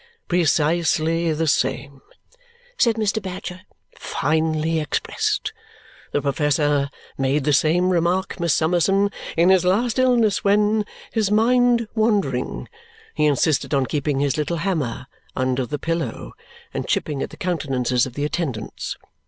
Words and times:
"Precisely 0.27 1.31
the 1.31 1.45
same," 1.45 2.01
said 2.75 2.95
Mr. 2.95 3.21
Badger. 3.21 3.61
"Finely 3.95 4.79
expressed! 4.79 5.53
The 6.11 6.23
professor 6.23 6.89
made 7.19 7.43
the 7.43 7.53
same 7.53 7.91
remark, 7.91 8.39
Miss 8.39 8.51
Summerson, 8.55 9.11
in 9.37 9.49
his 9.49 9.63
last 9.63 9.99
illness, 9.99 10.43
when 10.43 10.87
(his 11.11 11.29
mind 11.29 11.87
wandering) 11.93 12.67
he 13.13 13.27
insisted 13.27 13.75
on 13.75 13.85
keeping 13.85 14.19
his 14.19 14.37
little 14.37 14.57
hammer 14.57 15.05
under 15.35 15.67
the 15.67 15.77
pillow 15.77 16.33
and 16.73 16.87
chipping 16.87 17.21
at 17.21 17.29
the 17.29 17.37
countenances 17.37 18.07
of 18.07 18.15
the 18.15 18.25
attendants. 18.25 18.97